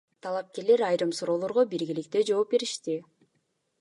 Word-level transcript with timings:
Талапкерлер 0.25 0.81
айрым 0.87 1.11
суроолорго 1.19 1.65
биргеликте 1.73 2.25
жооп 2.31 2.51
беришти. 2.57 2.97